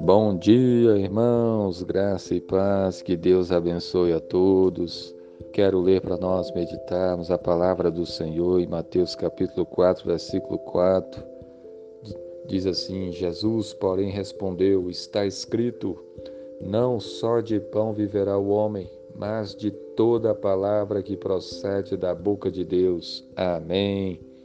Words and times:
Bom 0.00 0.36
dia, 0.38 0.96
irmãos, 0.96 1.82
graça 1.82 2.34
e 2.34 2.40
paz, 2.40 3.02
que 3.02 3.16
Deus 3.16 3.50
abençoe 3.50 4.12
a 4.12 4.20
todos. 4.20 5.14
Quero 5.52 5.80
ler 5.80 6.00
para 6.00 6.16
nós 6.16 6.52
meditarmos 6.52 7.30
a 7.30 7.38
palavra 7.38 7.90
do 7.90 8.06
Senhor 8.06 8.60
em 8.60 8.68
Mateus 8.68 9.16
capítulo 9.16 9.66
4, 9.66 10.06
versículo 10.06 10.58
4. 10.60 11.24
Diz 12.46 12.66
assim: 12.66 13.10
Jesus, 13.10 13.74
porém, 13.74 14.10
respondeu: 14.10 14.88
Está 14.88 15.26
escrito: 15.26 15.98
Não 16.60 17.00
só 17.00 17.40
de 17.40 17.58
pão 17.58 17.92
viverá 17.92 18.38
o 18.38 18.50
homem, 18.50 18.88
mas 19.14 19.56
de 19.56 19.70
toda 19.70 20.30
a 20.30 20.34
palavra 20.34 21.02
que 21.02 21.16
procede 21.16 21.96
da 21.96 22.14
boca 22.14 22.50
de 22.50 22.64
Deus. 22.64 23.24
Amém. 23.34 24.35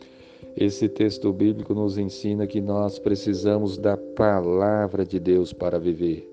Esse 0.55 0.89
texto 0.89 1.31
bíblico 1.31 1.73
nos 1.73 1.97
ensina 1.97 2.45
que 2.45 2.59
nós 2.59 2.99
precisamos 2.99 3.77
da 3.77 3.95
palavra 3.95 5.05
de 5.05 5.20
Deus 5.20 5.53
para 5.53 5.80
viver. 5.80 6.27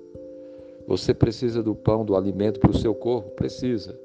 Você 0.87 1.15
precisa 1.15 1.63
do 1.63 1.75
pão, 1.75 2.05
do 2.05 2.17
alimento 2.17 2.59
para 2.59 2.71
o 2.71 2.77
seu 2.77 2.95
corpo? 2.95 3.31
Precisa. 3.31 3.99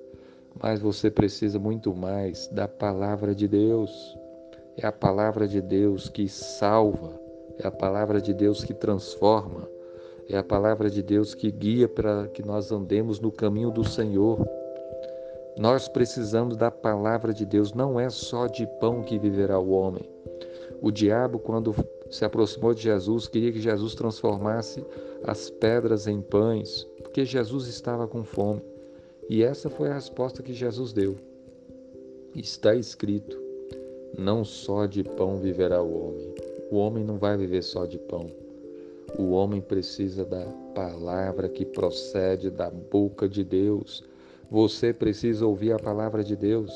Mas 0.61 0.79
você 0.79 1.09
precisa 1.09 1.57
muito 1.57 1.95
mais 1.95 2.47
da 2.47 2.67
palavra 2.67 3.33
de 3.33 3.47
Deus. 3.47 4.17
É 4.77 4.85
a 4.85 4.91
palavra 4.91 5.47
de 5.47 5.61
Deus 5.61 6.09
que 6.09 6.27
salva, 6.27 7.19
é 7.57 7.67
a 7.67 7.71
palavra 7.71 8.19
de 8.21 8.33
Deus 8.33 8.63
que 8.63 8.73
transforma, 8.73 9.69
é 10.27 10.37
a 10.37 10.43
palavra 10.43 10.89
de 10.89 11.01
Deus 11.01 11.33
que 11.33 11.51
guia 11.51 11.87
para 11.87 12.27
que 12.27 12.43
nós 12.43 12.71
andemos 12.71 13.19
no 13.19 13.31
caminho 13.31 13.71
do 13.71 13.83
Senhor. 13.83 14.45
Nós 15.57 15.87
precisamos 15.87 16.57
da 16.57 16.71
palavra 16.71 17.33
de 17.33 17.45
Deus, 17.45 17.73
não 17.73 17.99
é 17.99 18.09
só 18.09 18.47
de 18.47 18.65
pão 18.79 19.03
que 19.03 19.19
viverá 19.19 19.59
o 19.59 19.69
homem. 19.71 20.09
O 20.81 20.91
diabo, 20.91 21.39
quando 21.39 21.73
se 22.09 22.25
aproximou 22.25 22.73
de 22.73 22.81
Jesus, 22.81 23.27
queria 23.27 23.51
que 23.51 23.61
Jesus 23.61 23.95
transformasse 23.95 24.83
as 25.23 25.49
pedras 25.49 26.07
em 26.07 26.21
pães, 26.21 26.83
porque 27.01 27.23
Jesus 27.23 27.67
estava 27.67 28.07
com 28.07 28.23
fome. 28.23 28.61
E 29.29 29.43
essa 29.43 29.69
foi 29.69 29.89
a 29.89 29.93
resposta 29.93 30.43
que 30.43 30.53
Jesus 30.53 30.91
deu. 30.91 31.15
Está 32.35 32.75
escrito: 32.75 33.39
não 34.17 34.43
só 34.43 34.85
de 34.85 35.03
pão 35.03 35.39
viverá 35.39 35.81
o 35.81 36.07
homem. 36.07 36.33
O 36.71 36.77
homem 36.77 37.03
não 37.03 37.17
vai 37.17 37.37
viver 37.37 37.61
só 37.61 37.85
de 37.85 37.97
pão. 37.97 38.31
O 39.17 39.31
homem 39.31 39.61
precisa 39.61 40.25
da 40.25 40.45
palavra 40.73 41.47
que 41.47 41.65
procede 41.65 42.49
da 42.49 42.69
boca 42.69 43.29
de 43.29 43.43
Deus. 43.43 44.03
Você 44.49 44.93
precisa 44.93 45.45
ouvir 45.45 45.73
a 45.73 45.79
palavra 45.79 46.23
de 46.23 46.35
Deus. 46.35 46.71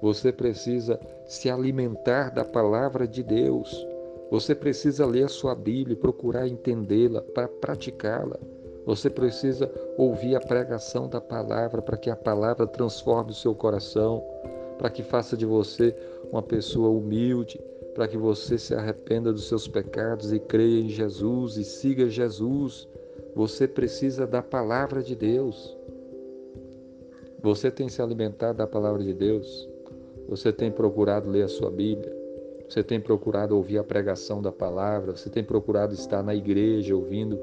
Você 0.00 0.30
precisa 0.30 0.98
se 1.26 1.50
alimentar 1.50 2.30
da 2.30 2.44
palavra 2.44 3.06
de 3.06 3.22
Deus. 3.22 3.86
Você 4.30 4.54
precisa 4.54 5.06
ler 5.06 5.24
a 5.24 5.28
sua 5.28 5.54
Bíblia 5.54 5.94
e 5.94 6.00
procurar 6.00 6.46
entendê-la 6.46 7.22
para 7.22 7.48
praticá-la. 7.48 8.38
Você 8.84 9.08
precisa 9.08 9.70
ouvir 9.96 10.36
a 10.36 10.40
pregação 10.40 11.08
da 11.08 11.20
palavra 11.20 11.82
para 11.82 11.96
que 11.96 12.10
a 12.10 12.16
palavra 12.16 12.66
transforme 12.66 13.32
o 13.32 13.34
seu 13.34 13.54
coração, 13.54 14.22
para 14.78 14.90
que 14.90 15.02
faça 15.02 15.36
de 15.36 15.44
você 15.44 15.94
uma 16.30 16.42
pessoa 16.42 16.90
humilde, 16.90 17.60
para 17.94 18.06
que 18.06 18.16
você 18.16 18.56
se 18.56 18.74
arrependa 18.74 19.32
dos 19.32 19.48
seus 19.48 19.66
pecados 19.66 20.32
e 20.32 20.38
creia 20.38 20.80
em 20.80 20.88
Jesus 20.88 21.56
e 21.56 21.64
siga 21.64 22.08
Jesus. 22.08 22.88
Você 23.34 23.66
precisa 23.66 24.26
da 24.26 24.42
palavra 24.42 25.02
de 25.02 25.16
Deus. 25.16 25.77
Você 27.40 27.70
tem 27.70 27.88
se 27.88 28.02
alimentado 28.02 28.58
da 28.58 28.66
palavra 28.66 29.00
de 29.02 29.14
Deus? 29.14 29.68
Você 30.28 30.52
tem 30.52 30.72
procurado 30.72 31.30
ler 31.30 31.44
a 31.44 31.48
sua 31.48 31.70
Bíblia? 31.70 32.12
Você 32.68 32.82
tem 32.82 33.00
procurado 33.00 33.56
ouvir 33.56 33.78
a 33.78 33.84
pregação 33.84 34.42
da 34.42 34.50
palavra? 34.50 35.16
Você 35.16 35.30
tem 35.30 35.44
procurado 35.44 35.94
estar 35.94 36.20
na 36.20 36.34
igreja 36.34 36.96
ouvindo 36.96 37.38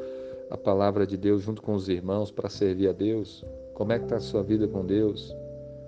a 0.49 0.57
palavra 0.57 1.07
de 1.07 1.15
Deus 1.15 1.41
junto 1.41 1.61
com 1.61 1.73
os 1.73 1.87
irmãos 1.87 2.29
para 2.29 2.49
servir 2.49 2.89
a 2.89 2.91
Deus? 2.91 3.45
Como 3.73 3.93
é 3.93 3.97
que 3.97 4.03
está 4.03 4.17
a 4.17 4.19
sua 4.19 4.43
vida 4.43 4.67
com 4.67 4.85
Deus? 4.85 5.33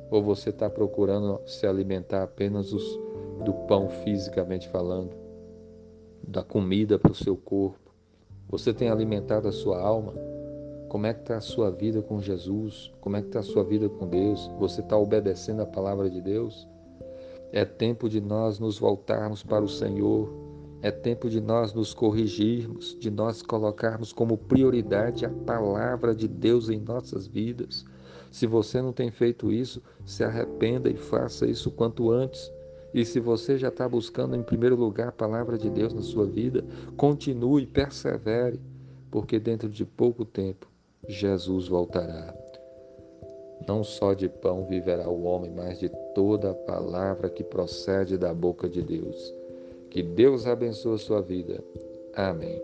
Ou 0.09 0.23
você 0.23 0.51
está 0.51 0.69
procurando 0.69 1.41
se 1.45 1.67
alimentar 1.67 2.23
apenas 2.23 2.71
do 2.71 3.53
pão 3.67 3.89
fisicamente 3.89 4.69
falando, 4.69 5.11
da 6.25 6.43
comida 6.43 6.97
para 6.97 7.11
o 7.11 7.15
seu 7.15 7.35
corpo? 7.35 7.91
Você 8.47 8.73
tem 8.73 8.89
alimentado 8.89 9.49
a 9.49 9.51
sua 9.51 9.81
alma? 9.81 10.13
Como 10.89 11.05
é 11.05 11.13
que 11.13 11.19
está 11.19 11.35
a 11.35 11.41
sua 11.41 11.69
vida 11.69 12.01
com 12.01 12.21
Jesus? 12.21 12.93
Como 13.01 13.17
é 13.17 13.21
que 13.21 13.27
está 13.27 13.41
a 13.41 13.43
sua 13.43 13.61
vida 13.61 13.89
com 13.89 14.07
Deus? 14.07 14.49
Você 14.57 14.79
está 14.79 14.97
obedecendo 14.97 15.61
a 15.61 15.65
palavra 15.65 16.09
de 16.09 16.21
Deus? 16.21 16.65
É 17.51 17.65
tempo 17.65 18.07
de 18.07 18.21
nós 18.21 18.57
nos 18.57 18.79
voltarmos 18.79 19.43
para 19.43 19.65
o 19.65 19.67
Senhor. 19.67 20.33
É 20.81 20.89
tempo 20.89 21.29
de 21.29 21.41
nós 21.41 21.73
nos 21.73 21.93
corrigirmos, 21.93 22.97
de 22.97 23.11
nós 23.11 23.41
colocarmos 23.41 24.13
como 24.13 24.37
prioridade 24.37 25.25
a 25.25 25.29
palavra 25.29 26.15
de 26.15 26.25
Deus 26.25 26.69
em 26.69 26.79
nossas 26.79 27.27
vidas. 27.27 27.83
Se 28.31 28.47
você 28.47 28.81
não 28.81 28.93
tem 28.93 29.11
feito 29.11 29.51
isso, 29.51 29.83
se 30.05 30.23
arrependa 30.23 30.89
e 30.89 30.95
faça 30.95 31.45
isso 31.45 31.69
quanto 31.69 32.11
antes. 32.11 32.49
E 32.93 33.03
se 33.03 33.19
você 33.19 33.57
já 33.57 33.67
está 33.67 33.89
buscando 33.89 34.37
em 34.37 34.43
primeiro 34.43 34.77
lugar 34.77 35.09
a 35.09 35.11
palavra 35.11 35.57
de 35.57 35.69
Deus 35.69 35.93
na 35.93 36.01
sua 36.01 36.25
vida, 36.25 36.63
continue, 36.95 37.67
persevere, 37.67 38.61
porque 39.11 39.37
dentro 39.37 39.67
de 39.67 39.83
pouco 39.83 40.23
tempo 40.23 40.76
Jesus 41.05 41.67
voltará. 41.67 42.33
Não 43.67 43.83
só 43.83 44.13
de 44.13 44.29
pão 44.29 44.65
viverá 44.65 45.09
o 45.09 45.23
homem, 45.23 45.51
mas 45.51 45.79
de 45.79 45.89
toda 46.15 46.51
a 46.51 46.55
palavra 46.55 47.29
que 47.29 47.43
procede 47.43 48.17
da 48.17 48.33
boca 48.33 48.69
de 48.69 48.81
Deus. 48.81 49.33
Que 49.89 50.01
Deus 50.01 50.47
abençoe 50.47 50.95
a 50.95 50.99
sua 50.99 51.21
vida. 51.21 51.61
Amém. 52.15 52.61